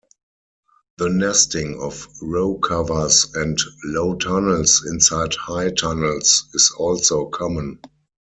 The 0.97 1.09
nesting 1.09 1.79
of 1.79 2.07
row 2.23 2.55
covers 2.57 3.27
and 3.35 3.55
low 3.83 4.15
tunnels 4.15 4.83
inside 4.89 5.35
high 5.35 5.69
tunnels 5.69 6.49
is 6.55 6.73
also 6.75 7.27
common. 7.27 7.79